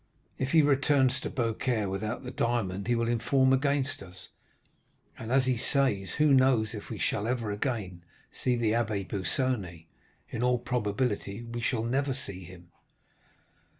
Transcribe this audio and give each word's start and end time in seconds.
'If 0.39 0.49
he 0.49 0.63
returns 0.63 1.19
to 1.19 1.29
Beaucaire 1.29 1.87
without 1.87 2.23
the 2.23 2.31
diamond, 2.31 2.87
he 2.87 2.95
will 2.95 3.07
inform 3.07 3.53
against 3.53 4.01
us, 4.01 4.29
and, 5.15 5.31
as 5.31 5.45
he 5.45 5.57
says, 5.57 6.13
who 6.17 6.33
knows 6.33 6.73
if 6.73 6.89
we 6.89 6.97
shall 6.97 7.27
ever 7.27 7.51
again 7.51 8.01
see 8.31 8.55
the 8.55 8.71
Abbé 8.71 9.07
Busoni?—in 9.07 10.41
all 10.41 10.57
probability 10.57 11.43
we 11.43 11.61
shall 11.61 11.83
never 11.83 12.15
see 12.15 12.43
him. 12.43 12.71